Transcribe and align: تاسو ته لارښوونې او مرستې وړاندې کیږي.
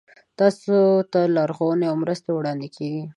تاسو 0.39 0.77
ته 1.11 1.19
لارښوونې 1.35 1.85
او 1.91 1.95
مرستې 2.03 2.29
وړاندې 2.33 2.67
کیږي. 2.75 3.03